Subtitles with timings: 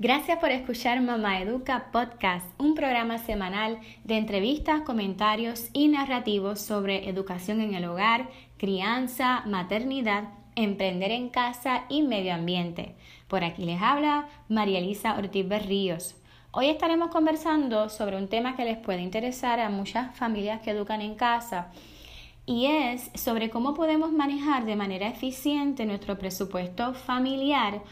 [0.00, 7.08] Gracias por escuchar Mamá Educa Podcast, un programa semanal de entrevistas, comentarios y narrativos sobre
[7.08, 12.94] educación en el hogar, crianza, maternidad, emprender en casa y medio ambiente.
[13.26, 16.14] Por aquí les habla María Elisa Ortiz Berríos.
[16.52, 21.00] Hoy estaremos conversando sobre un tema que les puede interesar a muchas familias que educan
[21.00, 21.72] en casa
[22.46, 27.82] y es sobre cómo podemos manejar de manera eficiente nuestro presupuesto familiar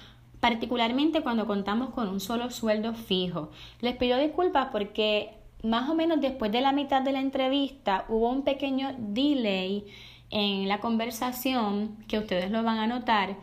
[0.40, 3.50] particularmente cuando contamos con un solo sueldo fijo.
[3.80, 5.30] Les pido disculpas porque
[5.62, 9.86] más o menos después de la mitad de la entrevista hubo un pequeño delay
[10.30, 13.36] en la conversación que ustedes lo van a notar,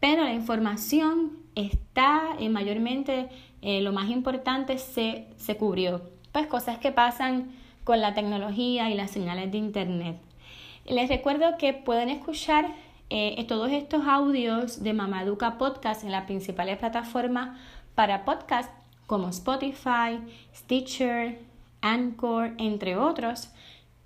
[0.00, 3.28] pero la información está y mayormente
[3.62, 6.02] eh, lo más importante se, se cubrió.
[6.32, 7.50] Pues cosas que pasan
[7.84, 10.16] con la tecnología y las señales de internet.
[10.86, 12.74] Les recuerdo que pueden escuchar
[13.10, 17.58] eh, todos estos audios de Mamaduca Podcast en las principales plataformas
[17.96, 18.70] para podcast
[19.06, 20.20] como Spotify,
[20.54, 21.40] Stitcher,
[21.80, 23.50] Anchor, entre otros.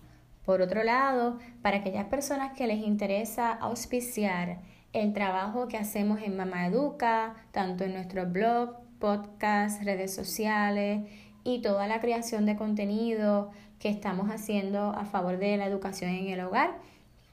[0.45, 4.59] Por otro lado, para aquellas personas que les interesa auspiciar
[4.93, 11.01] el trabajo que hacemos en Mamá Educa, tanto en nuestro blog, podcast, redes sociales
[11.43, 16.27] y toda la creación de contenido que estamos haciendo a favor de la educación en
[16.27, 16.77] el hogar,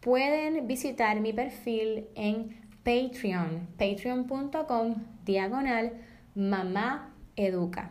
[0.00, 4.94] pueden visitar mi perfil en Patreon, patreon.com
[5.26, 5.92] diagonal
[6.34, 7.90] mamá educa.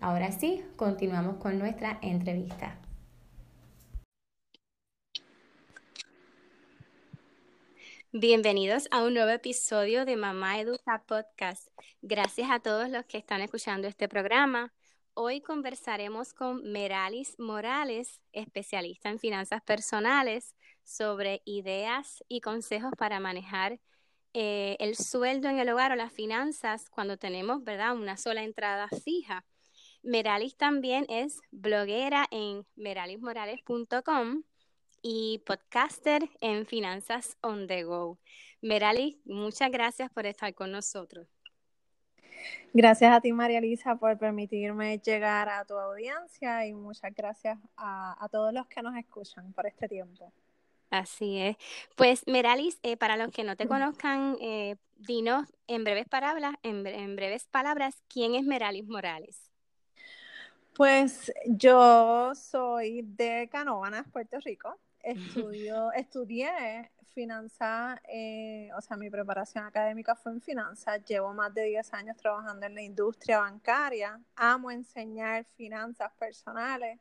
[0.00, 2.76] Ahora sí, continuamos con nuestra entrevista.
[8.12, 11.68] Bienvenidos a un nuevo episodio de Mamá Educa Podcast.
[12.00, 14.72] Gracias a todos los que están escuchando este programa.
[15.12, 23.78] Hoy conversaremos con Meralis Morales, especialista en finanzas personales, sobre ideas y consejos para manejar
[24.32, 28.88] eh, el sueldo en el hogar o las finanzas cuando tenemos, ¿verdad?, una sola entrada
[29.04, 29.44] fija.
[30.02, 34.44] Meralis también es bloguera en meralismorales.com
[35.02, 38.18] y podcaster en Finanzas on the Go.
[38.60, 41.28] Merali, muchas gracias por estar con nosotros.
[42.72, 48.28] Gracias a ti, María Elisa, por permitirme llegar a tu audiencia y muchas gracias a,
[48.30, 50.32] todos los que nos escuchan por este tiempo.
[50.90, 51.56] Así es.
[51.96, 56.86] Pues, Meralis, eh, para los que no te conozcan, eh, dinos en breves palabras, en,
[56.86, 59.50] en, breves palabras, ¿quién es Meralis Morales?
[60.74, 64.78] Pues yo soy de Canóvanas, Puerto Rico.
[65.02, 71.04] Estudio, estudié finanzas, eh, o sea, mi preparación académica fue en finanzas.
[71.04, 74.20] Llevo más de 10 años trabajando en la industria bancaria.
[74.36, 77.00] Amo enseñar finanzas personales.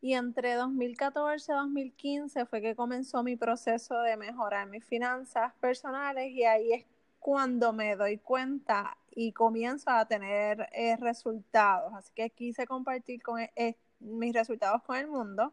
[0.00, 6.30] Y entre 2014 y 2015 fue que comenzó mi proceso de mejorar mis finanzas personales
[6.30, 6.86] y ahí es
[7.18, 11.92] cuando me doy cuenta y comienzo a tener eh, resultados.
[11.94, 15.52] Así que quise compartir con, eh, mis resultados con el mundo.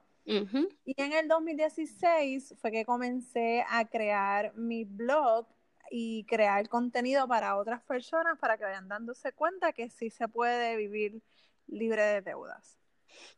[0.86, 5.48] Y en el 2016 fue que comencé a crear mi blog
[5.90, 10.76] y crear contenido para otras personas para que vayan dándose cuenta que sí se puede
[10.76, 11.22] vivir
[11.68, 12.78] libre de deudas.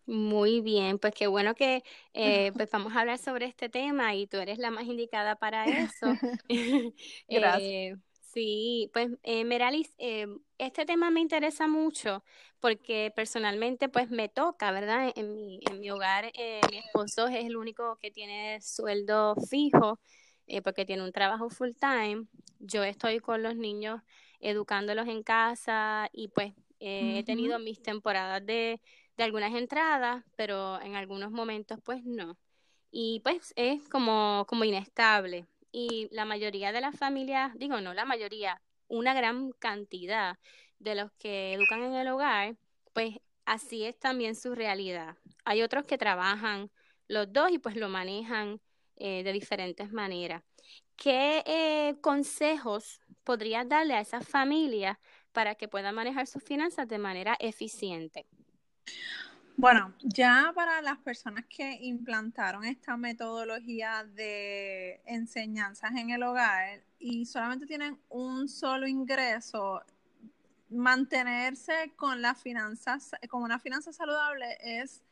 [0.06, 1.84] Muy bien, pues qué bueno que
[2.14, 5.66] eh, pues vamos a hablar sobre este tema y tú eres la más indicada para
[5.66, 6.08] eso.
[7.30, 7.62] Gracias.
[7.72, 7.96] Eh,
[8.32, 10.28] Sí, pues eh, Meralis, eh,
[10.60, 12.24] este tema me interesa mucho
[12.60, 15.12] porque personalmente pues me toca, ¿verdad?
[15.16, 20.00] En mi, en mi hogar eh, mi esposo es el único que tiene sueldo fijo
[20.48, 22.28] eh, porque tiene un trabajo full time.
[22.60, 24.02] Yo estoy con los niños
[24.40, 28.80] educándolos en casa y pues he tenido mis temporadas de,
[29.18, 32.38] de algunas entradas, pero en algunos momentos pues no.
[32.92, 38.06] Y pues es como, como inestable y la mayoría de las familias, digo no la
[38.06, 40.38] mayoría, una gran cantidad
[40.80, 42.58] de los que educan en el hogar,
[42.94, 43.16] pues
[43.46, 45.16] así es también su realidad.
[45.46, 46.70] Hay otros que trabajan
[47.08, 48.62] los dos y pues lo manejan
[48.96, 50.44] eh, de diferentes maneras.
[50.96, 54.98] ¿Qué eh, consejos podrías darle a esas familias
[55.32, 58.26] para que puedan manejar sus finanzas de manera eficiente?
[59.56, 67.26] Bueno, ya para las personas que implantaron esta metodología de enseñanzas en el hogar y
[67.26, 69.82] solamente tienen un solo ingreso,
[70.70, 75.04] mantenerse con las finanzas, con una finanza saludable es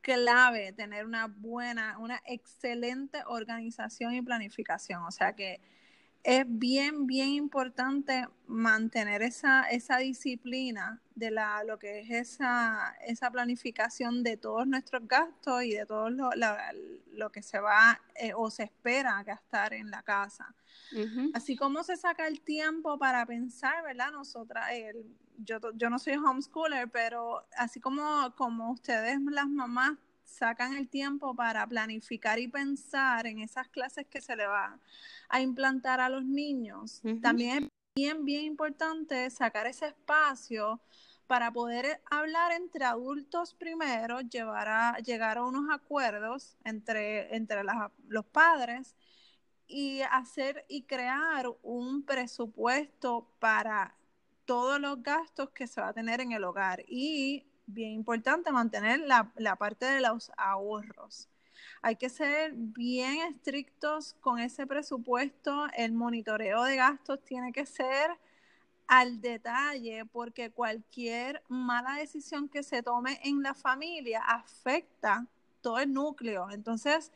[0.00, 5.02] clave tener una buena, una excelente organización y planificación.
[5.04, 5.60] O sea que
[6.24, 13.30] es bien, bien importante mantener esa, esa disciplina de la, lo que es esa, esa
[13.30, 16.30] planificación de todos nuestros gastos y de todo lo,
[17.12, 20.52] lo que se va eh, o se espera gastar en la casa.
[21.32, 24.10] Así como se saca el tiempo para pensar, ¿verdad?
[24.10, 24.66] Nosotras,
[25.38, 31.36] yo, yo no soy homeschooler, pero así como, como ustedes, las mamás, sacan el tiempo
[31.36, 34.80] para planificar y pensar en esas clases que se le va
[35.28, 37.00] a implantar a los niños.
[37.20, 40.80] También es bien, bien importante sacar ese espacio
[41.32, 47.62] para poder hablar entre adultos primero, llevar a, llegar a unos acuerdos entre, entre
[48.06, 48.94] los padres
[49.66, 53.96] y hacer y crear un presupuesto para
[54.44, 59.00] todos los gastos que se va a tener en el hogar y bien importante mantener
[59.00, 61.30] la, la parte de los ahorros.
[61.80, 65.66] Hay que ser bien estrictos con ese presupuesto.
[65.78, 68.18] El monitoreo de gastos tiene que ser
[68.86, 75.26] al detalle porque cualquier mala decisión que se tome en la familia afecta
[75.60, 76.50] todo el núcleo.
[76.50, 77.12] Entonces,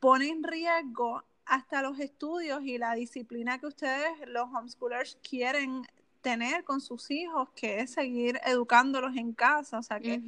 [0.00, 5.86] pone en riesgo hasta los estudios y la disciplina que ustedes, los homeschoolers, quieren
[6.20, 9.78] tener con sus hijos, que es seguir educándolos en casa.
[9.78, 10.22] O sea que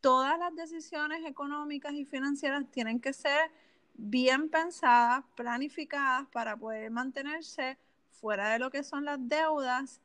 [0.00, 3.50] todas las decisiones económicas y financieras tienen que ser
[3.94, 7.76] bien pensadas, planificadas para poder mantenerse
[8.10, 10.00] fuera de lo que son las deudas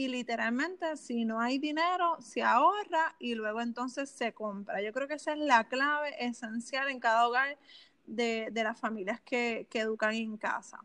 [0.00, 4.80] y literalmente si no hay dinero se ahorra y luego entonces se compra.
[4.80, 7.58] Yo creo que esa es la clave esencial en cada hogar
[8.06, 10.78] de, las familias que, que educan en casa.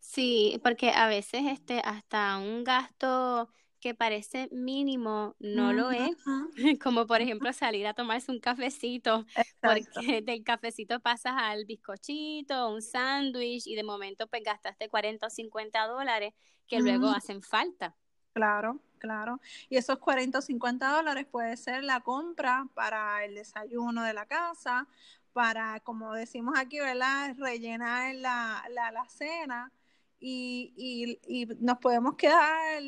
[0.00, 3.48] Sí, porque a veces este hasta un gasto
[3.80, 6.16] que parece mínimo no lo es,
[6.82, 9.26] como por ejemplo salir a tomarse un cafecito,
[9.60, 15.30] porque del cafecito pasas al bizcochito, un sándwich y de momento pues gastaste 40 o
[15.30, 16.34] 50 dólares
[16.66, 17.96] que luego hacen falta.
[18.32, 19.40] Claro, claro.
[19.68, 24.26] Y esos 40 o 50 dólares puede ser la compra para el desayuno de la
[24.26, 24.86] casa,
[25.32, 27.34] para, como decimos aquí, ¿verdad?
[27.38, 29.72] Rellenar la, la, la cena
[30.20, 32.82] y, y, nos podemos quedar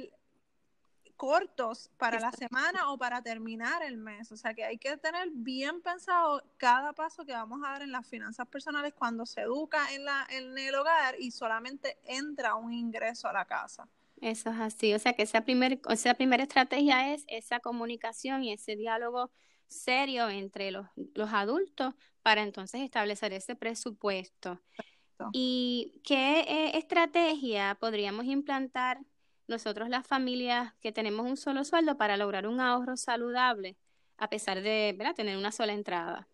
[1.23, 4.33] cortos para la semana o para terminar el mes.
[4.33, 7.93] O sea que hay que tener bien pensado cada paso que vamos a dar en
[7.93, 12.73] las finanzas personales cuando se educa en, la, en el hogar y solamente entra un
[12.73, 13.89] ingreso a la casa.
[14.21, 14.95] Eso es así.
[14.95, 19.31] O sea que esa, primer, esa primera estrategia es esa comunicación y ese diálogo
[19.69, 24.61] serio entre los, los adultos para entonces establecer ese presupuesto.
[25.33, 28.99] ¿Y qué eh, estrategia podríamos implantar
[29.53, 33.77] nosotros las familias que tenemos un solo sueldo para lograr un ahorro saludable
[34.19, 36.29] a pesar de tener una sola entrada?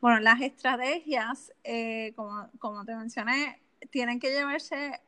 [0.00, 5.00] Bueno, las estrategias, eh, como, como te mencioné, tienen que llevarse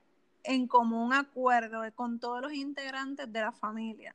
[0.44, 4.14] en común acuerdo con todos los integrantes de la familia.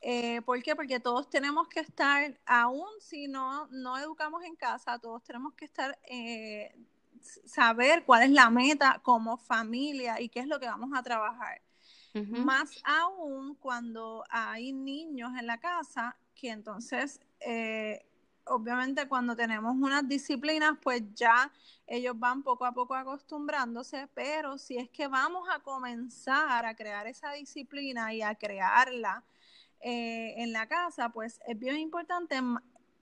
[0.00, 0.76] Eh, ¿Por qué?
[0.76, 5.64] Porque todos tenemos que estar, aún si no, no educamos en casa, todos tenemos que
[5.64, 6.74] estar eh,
[7.44, 11.60] saber cuál es la meta como familia y qué es lo que vamos a trabajar.
[12.26, 18.04] Más aún cuando hay niños en la casa, que entonces, eh,
[18.44, 21.52] obviamente cuando tenemos unas disciplinas, pues ya
[21.86, 27.06] ellos van poco a poco acostumbrándose, pero si es que vamos a comenzar a crear
[27.06, 29.24] esa disciplina y a crearla
[29.80, 32.40] eh, en la casa, pues es bien importante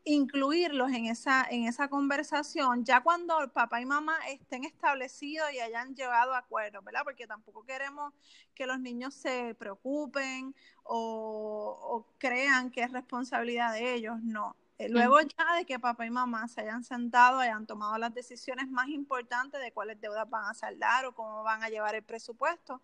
[0.06, 5.58] incluirlos en esa, en esa conversación, ya cuando el papá y mamá estén establecidos y
[5.58, 7.00] hayan llegado a acuerdo, ¿verdad?
[7.02, 8.14] Porque tampoco queremos
[8.54, 14.54] que los niños se preocupen o, crean que es responsabilidad de ellos, no.
[14.78, 18.68] Eh, luego ya de que papá y mamá se hayan sentado, hayan tomado las decisiones
[18.68, 22.80] más importantes de cuáles deudas van a saldar o cómo van a llevar el presupuesto,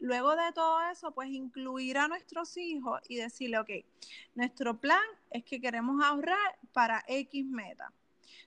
[0.00, 3.70] Luego de todo eso, pues incluir a nuestros hijos y decirle, ok,
[4.34, 7.92] nuestro plan es que queremos ahorrar para X meta.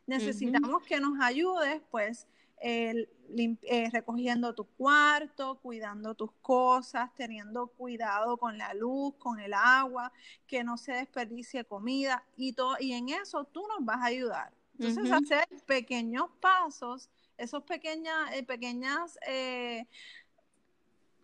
[0.06, 2.28] Necesitamos que nos ayudes, pues,
[2.66, 3.08] eh,
[3.92, 10.12] recogiendo tu cuarto, cuidando tus cosas, teniendo cuidado con la luz, con el agua,
[10.48, 14.54] que no se desperdicie comida y todo, y en eso tú nos vas a ayudar.
[14.80, 19.86] Entonces, hacer pequeños pasos, esos pequeñas, eh, pequeñas eh,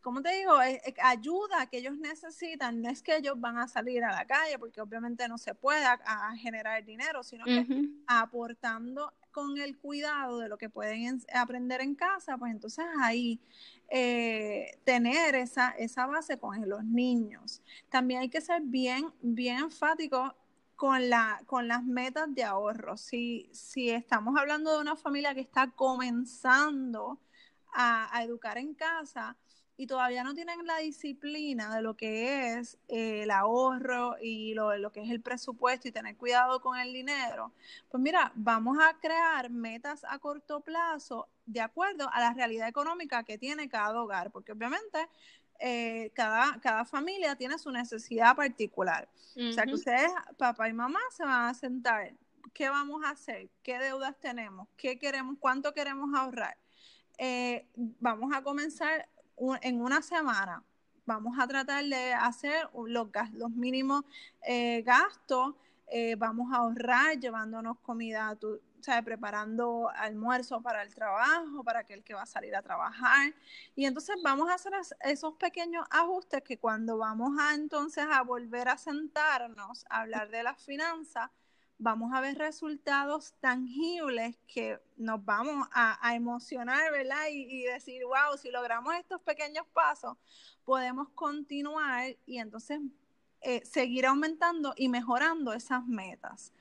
[0.02, 0.54] como te digo,
[1.02, 4.82] ayuda que ellos necesitan, no es que ellos van a salir a la calle, porque
[4.82, 7.66] obviamente no se puede a, generar dinero, sino que
[8.08, 13.40] aportando con el cuidado de lo que pueden aprender en casa, pues entonces ahí
[13.90, 17.62] eh, tener esa, esa base con los niños.
[17.90, 20.36] También hay que ser bien, bien enfático
[20.76, 22.98] con, la, con las metas de ahorro.
[22.98, 27.20] Si, si estamos hablando de una familia que está comenzando
[27.74, 29.36] a, educar en casa
[29.80, 34.78] y todavía no tienen la disciplina de lo que es eh, el ahorro y lo,
[34.78, 37.54] lo, que es el presupuesto y tener cuidado con el dinero,
[37.88, 43.24] pues mira, vamos a crear metas a corto plazo de acuerdo a la realidad económica
[43.24, 45.08] que tiene cada hogar, porque obviamente
[45.60, 49.08] eh, cada, cada familia tiene su necesidad particular.
[49.38, 52.12] O sea que ustedes, papá y mamá, se van a sentar.
[52.54, 53.48] ¿Qué vamos a hacer?
[53.64, 54.68] ¿Qué deudas tenemos?
[54.76, 55.38] ¿Qué queremos?
[55.40, 56.58] ¿Cuánto queremos ahorrar?
[57.18, 59.08] Eh, vamos a comenzar
[59.62, 60.64] en una semana.
[61.06, 64.04] Vamos a tratar de hacer los, los mínimos
[64.44, 65.56] eh, gastos.
[65.88, 68.38] Eh, vamos a ahorrar llevándonos comida,
[68.82, 73.34] sabes, preparando almuerzo para el trabajo, para aquel que va a salir a trabajar.
[73.76, 78.70] Y entonces vamos a hacer esos pequeños ajustes que cuando vamos a entonces a volver
[78.70, 81.32] a sentarnos a hablar de las finanzas,
[81.80, 87.28] vamos a ver resultados tangibles que nos vamos a, emocionar, ¿verdad?
[87.32, 90.18] Y, decir, wow, si logramos estos pequeños pasos,
[90.66, 92.82] podemos continuar y entonces
[93.42, 96.52] eh, seguir aumentando y mejorando esas metas.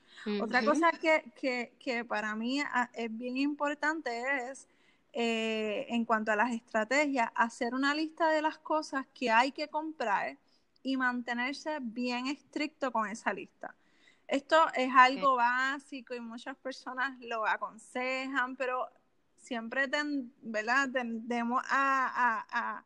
[0.41, 4.67] Otra cosa que, para mí ah, es bien importante es,
[5.11, 9.67] eh, en cuanto a las estrategias, hacer una lista de las cosas que hay que
[9.67, 10.37] comprar
[10.81, 13.75] y mantenerse bien estricto con esa lista.
[14.29, 18.87] Esto es algo básico y muchas personas lo aconsejan, pero
[19.35, 19.89] siempre
[20.41, 20.89] ¿verdad?
[20.91, 22.85] tendemos a,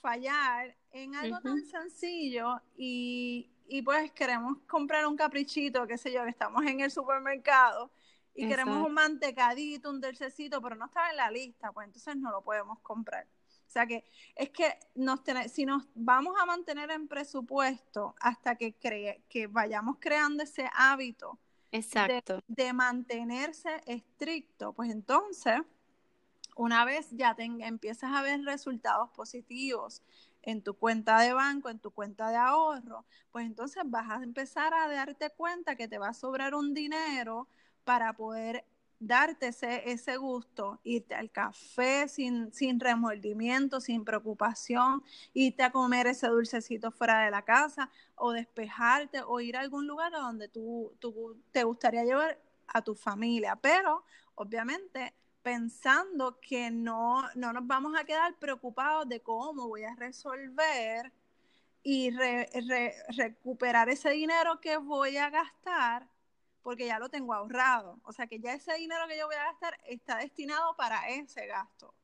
[0.00, 3.50] fallar en algo tan sencillo y,
[3.84, 7.90] pues queremos comprar un caprichito, qué sé yo, que estamos en el supermercado
[8.34, 12.30] y queremos un mantecadito, un dulcecito, pero no está en la lista, pues entonces no
[12.30, 13.26] lo podemos comprar.
[13.66, 14.04] O sea que
[14.34, 15.20] es que nos
[15.50, 21.38] si nos vamos a mantener en presupuesto hasta que, que vayamos creando ese hábito
[21.72, 22.42] Exacto.
[22.46, 25.60] De, mantenerse estricto, pues entonces,
[26.56, 30.02] una vez ya empiezas a ver resultados positivos
[30.42, 34.72] en tu cuenta de banco, en tu cuenta de ahorro, pues entonces vas a empezar
[34.74, 37.48] a darte cuenta que te va a sobrar un dinero
[37.84, 38.64] para poder
[38.98, 45.02] darte ese, ese gusto, irte al café sin, sin remordimiento, sin preocupación,
[45.34, 49.86] irte a comer ese dulcecito fuera de la casa o despejarte o ir a algún
[49.86, 57.22] lugar donde tú, tú te gustaría llevar a tu familia, pero obviamente pensando que no,
[57.36, 61.12] no nos vamos a quedar preocupados de cómo voy a resolver
[61.84, 62.10] y
[63.16, 66.08] recuperar ese dinero que voy a gastar
[66.66, 68.00] porque ya lo tengo ahorrado.
[68.02, 71.46] O sea que ya ese dinero que yo voy a gastar está destinado para ese
[71.46, 71.94] gasto.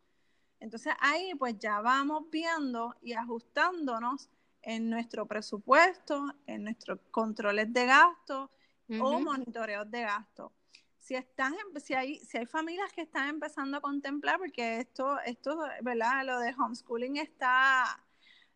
[0.60, 4.30] Entonces ahí pues ya vamos viendo y ajustándonos
[4.62, 8.52] en nuestro presupuesto, en nuestros controles de gasto
[9.00, 10.52] o monitoreos de gasto.
[10.96, 11.54] Si, están,
[11.84, 16.24] si, hay, si hay familias que están empezando a contemplar, porque esto, esto ¿verdad?
[16.24, 18.00] Lo de homeschooling está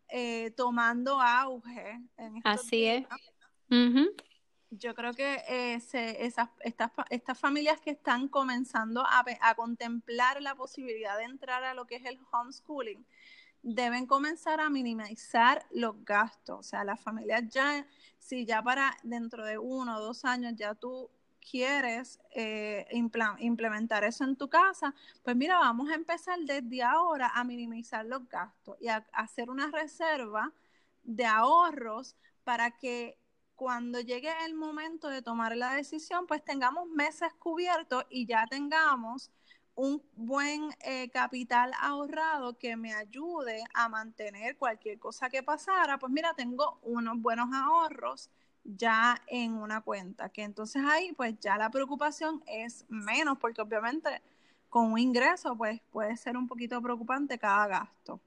[0.08, 2.00] eh, tomando auge.
[2.16, 3.06] En Así es
[4.70, 11.16] yo creo que eh, esas, estas, estas familias que están comenzando a, contemplar la posibilidad
[11.16, 13.06] de entrar a lo que es el homeschooling,
[13.62, 16.58] deben comenzar a minimizar los gastos.
[16.58, 17.86] O sea, las familias ya,
[18.18, 21.10] si ya para dentro de uno o dos años ya tú
[21.50, 22.86] quieres eh,
[23.40, 28.28] implementar eso en tu casa, pues mira, vamos a empezar desde ahora a minimizar los
[28.28, 30.52] gastos y a hacer una reserva
[31.04, 33.16] de ahorros para que
[33.56, 39.30] cuando llegue el momento de tomar la decisión, pues tengamos meses cubiertos y ya tengamos
[39.74, 46.12] un buen eh, capital ahorrado que me ayude a mantener cualquier cosa que pasara, pues
[46.12, 48.30] mira, tengo unos buenos ahorros
[48.64, 54.22] ya en una cuenta, que entonces ahí pues ya la preocupación es menos, porque obviamente
[54.68, 58.20] con un ingreso pues puede ser un poquito preocupante cada gasto.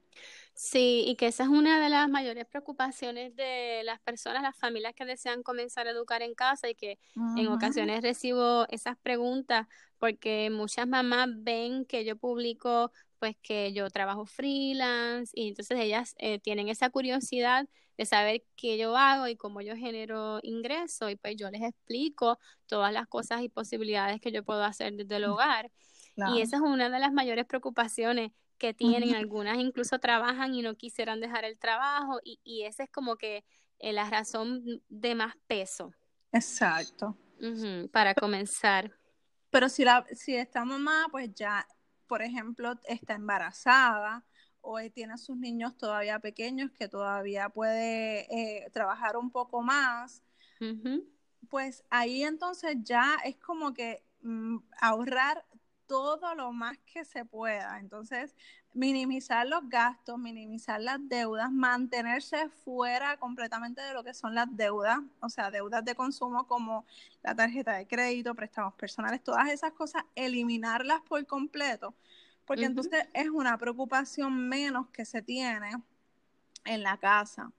[0.62, 4.92] Sí, y que esa es una de las mayores preocupaciones de las personas, las familias
[4.94, 6.98] que desean comenzar a educar en casa y que
[7.38, 9.66] en ocasiones recibo esas preguntas
[9.98, 16.14] porque muchas mamás ven que yo publico pues que yo trabajo freelance y entonces ellas
[16.18, 21.16] eh, tienen esa curiosidad de saber qué yo hago y cómo yo genero ingreso y
[21.16, 25.24] pues yo les explico todas las cosas y posibilidades que yo puedo hacer desde el
[25.24, 25.70] hogar.
[26.34, 30.76] Y esa es una de las mayores preocupaciones que tienen, algunas incluso trabajan y no
[30.76, 33.42] quisieran dejar el trabajo y, y esa es como que
[33.78, 35.92] eh, la razón de más peso.
[36.30, 37.16] Exacto.
[37.90, 38.92] para comenzar.
[39.50, 41.66] Pero si, la, si esta mamá pues ya,
[42.06, 44.24] por ejemplo, está embarazada
[44.60, 50.22] o tiene a sus niños todavía pequeños que todavía puede eh, trabajar un poco más,
[51.48, 55.46] pues ahí entonces ya es como que mm, ahorrar
[55.90, 57.80] todo lo más que se pueda.
[57.80, 58.36] Entonces,
[58.74, 65.00] minimizar los gastos, minimizar las deudas, mantenerse fuera completamente de lo que son las deudas,
[65.18, 66.86] o sea, deudas de consumo como
[67.24, 71.92] la tarjeta de crédito, préstamos personales, todas esas cosas, eliminarlas por completo,
[72.44, 75.72] porque entonces es una preocupación menos que se tiene
[76.66, 77.50] en la casa.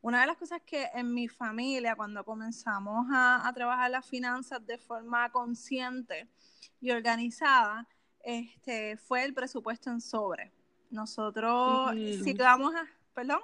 [0.00, 4.78] Una de las cosas que en mi familia, cuando comenzamos a, trabajar las finanzas de
[4.78, 6.28] forma consciente
[6.80, 7.86] y organizada,
[8.22, 10.52] este, fue el presupuesto en sobre.
[10.90, 13.40] Nosotros, si vamos a, perdón.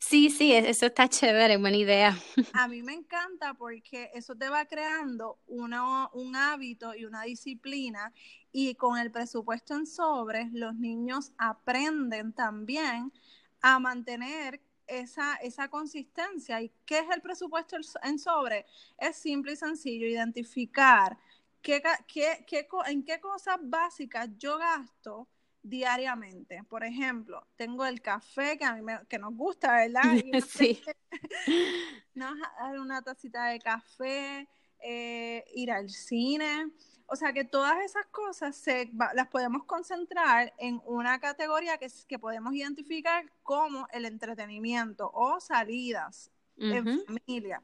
[0.00, 2.18] Sí, sí, e, eso está chévere, buena idea.
[2.54, 8.12] A mí me encanta porque eso te va creando una, un hábito y una disciplina
[8.52, 13.12] y con el presupuesto en sobre, los niños aprenden también
[13.60, 16.60] a mantener esa, esa consistencia.
[16.60, 18.66] ¿Y qué es el presupuesto en sobre?
[18.98, 21.16] Es simple y sencillo identificar
[21.62, 25.28] qué, qué, qué, en qué cosas básicas yo gasto
[25.62, 26.62] diariamente.
[26.68, 30.02] Por ejemplo, tengo el café que a mí me, que nos gusta, ¿verdad?
[30.48, 30.80] sí.
[32.80, 34.48] una tacita de café,
[34.80, 36.70] eh, ir al cine.
[37.08, 42.18] O sea que todas esas cosas se, las podemos concentrar en una categoría que, que
[42.18, 47.62] podemos identificar como el entretenimiento o salidas en familia.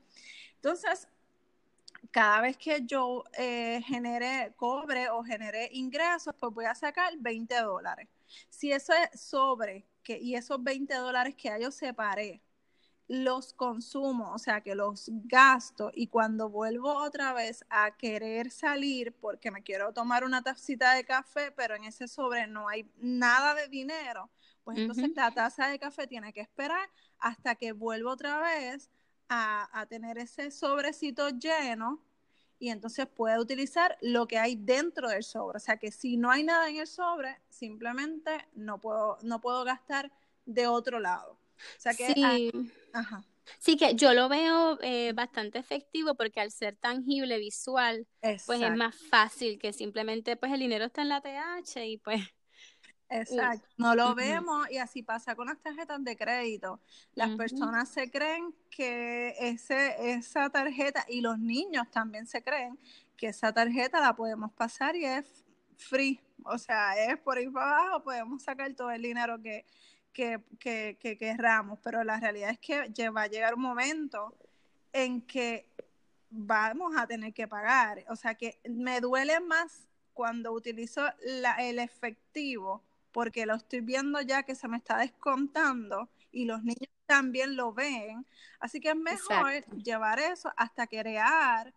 [0.56, 1.08] Entonces,
[2.10, 7.54] cada vez que yo eh, genere cobre o genere ingresos, pues voy a sacar 20
[7.62, 8.08] dólares.
[8.48, 12.40] Si eso es sobre, que, y esos 20 dólares que yo separé,
[13.08, 19.12] los consumo, o sea que los gasto y cuando vuelvo otra vez a querer salir
[19.12, 23.54] porque me quiero tomar una tacita de café, pero en ese sobre no hay nada
[23.54, 24.30] de dinero,
[24.64, 28.90] pues entonces la taza de café tiene que esperar hasta que vuelvo otra vez
[29.28, 32.00] a, a tener ese sobrecito lleno
[32.58, 35.56] y entonces puede utilizar lo que hay dentro del sobre.
[35.56, 39.64] O sea que si no hay nada en el sobre, simplemente no puedo, no puedo
[39.64, 40.12] gastar
[40.46, 41.32] de otro lado.
[41.32, 42.52] O sea que sí.
[42.92, 43.24] Ajá.
[43.58, 48.76] Sí, que yo lo veo eh, bastante efectivo porque al ser tangible, visual, pues es
[48.76, 52.22] más fácil que simplemente pues el dinero está en la TH y pues...
[53.08, 56.80] Exacto, no lo vemos y así pasa con las tarjetas de crédito.
[57.14, 62.78] Las personas se creen que ese, esa tarjeta y los niños también se creen
[63.18, 65.44] que esa tarjeta la podemos pasar y es
[65.76, 69.66] free, o sea, es por ahí para abajo, podemos sacar todo el dinero que,
[70.12, 74.34] que, que, que querramos, pero la realidad es que va a llegar un momento
[74.92, 75.66] en que
[76.30, 78.04] vamos a tener que pagar.
[78.08, 81.02] O sea que me duele más cuando utilizo
[81.58, 86.88] el efectivo porque lo estoy viendo ya que se me está descontando y los niños
[87.06, 88.26] también lo ven.
[88.58, 91.74] Así que es mejor llevar eso hasta crear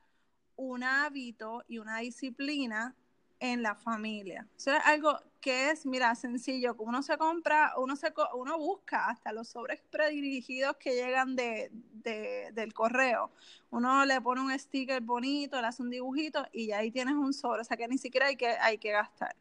[0.56, 2.96] un hábito y una disciplina
[3.40, 4.48] en la familia.
[4.58, 9.32] Eso es algo que es, mira, sencillo, uno se compra, uno se uno busca hasta
[9.32, 11.72] los sobres predirigidos que llegan de,
[12.54, 13.32] del correo.
[13.70, 17.34] Uno le pone un sticker bonito, le hace un dibujito y ya ahí tienes un
[17.34, 19.36] sobre, o sea que ni siquiera hay que, hay que gastar.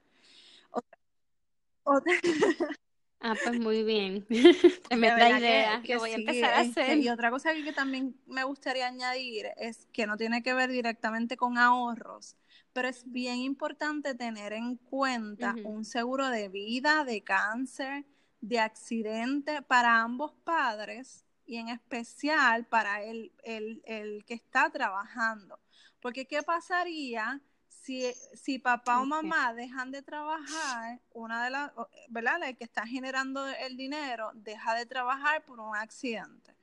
[3.26, 4.26] Ah, pues muy bien.
[4.94, 6.98] me da idea que, voy a empezar a este, hacer.
[6.98, 11.38] y otra cosa que también me gustaría añadir es que no tiene que ver directamente
[11.38, 12.36] con ahorros,
[12.74, 18.04] pero es bien importante tener en cuenta un seguro de vida, de cáncer,
[18.40, 25.60] de accidente para ambos padres y en especial para el, el, que está trabajando.
[26.00, 31.00] Porque ¿qué pasaría si, si papá o mamá dejan de trabajar?
[31.12, 31.70] Una de las,
[32.08, 32.40] ¿verdad?
[32.40, 36.56] La que está generando el dinero deja de trabajar por un accidente.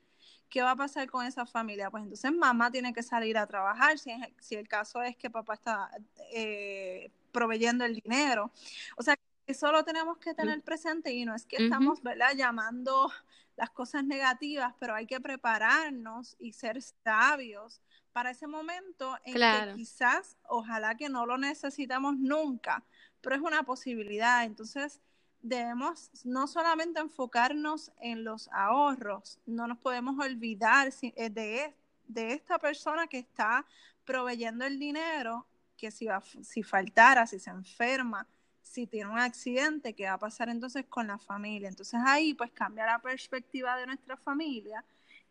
[0.51, 1.89] ¿Qué va a pasar con esa familia?
[1.89, 5.55] Pues entonces mamá tiene que salir a trabajar si, si el caso es que papá
[5.55, 5.89] está
[6.33, 8.51] eh, proveyendo el dinero.
[8.97, 9.15] O sea,
[9.47, 13.11] eso lo tenemos que tener presente y no es que estamos, ¿verdad?, llamando
[13.55, 19.73] las cosas negativas, pero hay que prepararnos y ser sabios para ese momento en que
[19.75, 22.83] quizás, ojalá que no lo necesitamos nunca,
[23.21, 24.43] pero es una posibilidad.
[24.43, 24.99] Entonces,
[25.41, 31.73] debemos no solamente enfocarnos en los ahorros, no nos podemos olvidar eh, de,
[32.07, 33.65] de esta persona que está
[34.05, 35.45] proveyendo el dinero,
[35.77, 38.27] que si, va, si faltara, si se enferma,
[38.61, 41.67] si tiene un accidente, ¿qué va a pasar entonces con la familia?
[41.67, 44.83] Entonces ahí pues cambia la perspectiva de nuestra familia.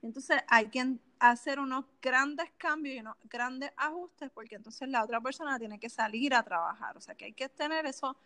[0.03, 5.21] Entonces hay que hacer unos grandes cambios y unos grandes ajustes porque entonces la otra
[5.21, 6.97] persona tiene que salir a trabajar.
[6.97, 8.17] O sea que hay que tener eso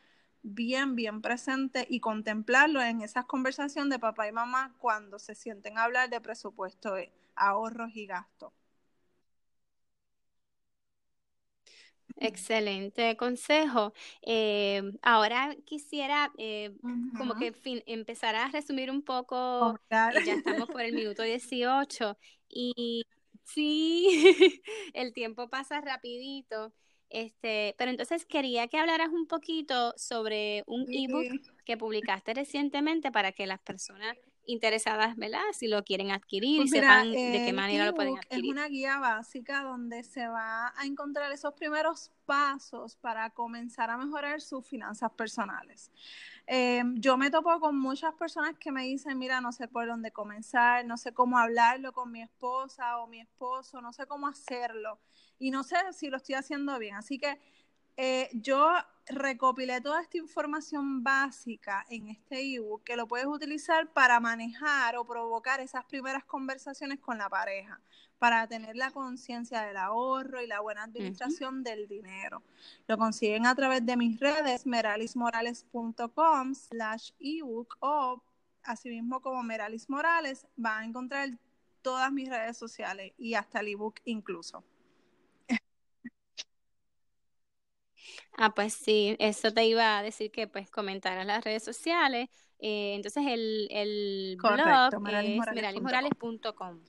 [0.45, 5.79] bien, bien presente y contemplarlo en esas conversaciones de papá y mamá cuando se sienten
[5.79, 6.95] a hablar de presupuesto,
[7.35, 8.53] ahorros y gastos.
[12.17, 13.93] Excelente consejo.
[14.23, 16.73] Eh, ahora quisiera eh,
[17.17, 17.53] como que
[17.87, 22.17] empezar a resumir un poco, ya estamos por el minuto 18
[22.49, 23.05] y
[23.45, 24.61] sí,
[24.95, 26.73] el tiempo pasa rapidito.
[27.15, 31.29] Este, pero entonces quería que hablaras un poquito sobre un ebook
[31.65, 35.45] que publicaste recientemente para que las personas interesadas, ¿verdad?
[35.53, 38.47] Si lo quieren adquirir y pues sepan de qué manera lo pueden adquirir.
[38.47, 43.97] Es una guía básica donde se va a encontrar esos primeros pasos para comenzar a
[43.97, 45.93] mejorar sus finanzas personales.
[46.49, 50.11] Em, yo me topo con muchas personas que me dicen, mira, no sé por dónde
[50.11, 54.99] comenzar, no sé cómo hablarlo con mi esposa o mi esposo, no sé cómo hacerlo
[55.39, 56.97] y no sé si lo estoy haciendo bien.
[56.97, 57.39] Así que
[57.97, 58.73] eh, yo
[59.07, 65.05] recopilé toda esta información básica en este ebook que lo puedes utilizar para manejar o
[65.05, 67.81] provocar esas primeras conversaciones con la pareja,
[68.19, 72.43] para tener la conciencia del ahorro y la buena administración del dinero.
[72.89, 78.23] Lo consiguen a través de mis redes, meralismorales.com slash ebook o
[78.63, 81.29] asimismo como Meralis Morales, van a encontrar
[81.83, 84.65] todas mis redes sociales y hasta el ebook incluso.
[88.37, 92.29] Ah, pues sí, eso te iba a decir que pues comentaras las redes sociales.
[92.59, 96.81] Eh, entonces el, el blog es meralismorales.com.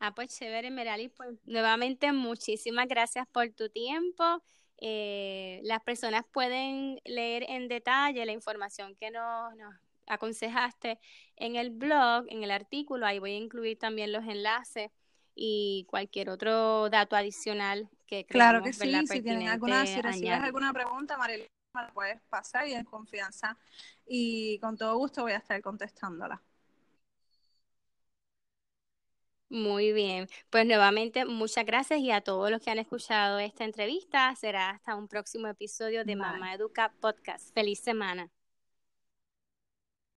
[0.00, 1.10] ah, pues chévere, Meralis.
[1.16, 4.42] Pues nuevamente muchísimas gracias por tu tiempo.
[4.78, 9.74] Eh, las personas pueden leer en detalle la información que nos, nos
[10.06, 10.98] aconsejaste
[11.36, 13.06] en el blog, en el artículo.
[13.06, 14.90] Ahí voy a incluir también los enlaces
[15.34, 20.72] y cualquier otro dato adicional que Claro que sí, si tienen alguna, si recibes alguna
[20.72, 23.58] pregunta, Mariela, me la puedes pasar y en confianza
[24.06, 26.42] y con todo gusto voy a estar contestándola.
[29.48, 34.34] Muy bien, pues nuevamente muchas gracias y a todos los que han escuchado esta entrevista.
[34.34, 37.54] Será hasta un próximo episodio de Mamá Educa Podcast.
[37.54, 38.28] Feliz semana.